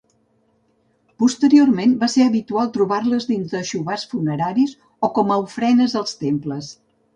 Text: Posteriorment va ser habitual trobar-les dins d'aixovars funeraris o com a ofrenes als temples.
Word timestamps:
Posteriorment 1.23 1.93
va 2.05 2.09
ser 2.13 2.25
habitual 2.29 2.71
trobar-les 2.79 3.29
dins 3.33 3.53
d'aixovars 3.53 4.07
funeraris 4.15 4.75
o 5.09 5.13
com 5.21 5.37
a 5.37 5.41
ofrenes 5.47 5.97
als 6.05 6.19
temples. 6.27 6.75